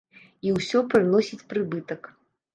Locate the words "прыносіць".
0.95-1.41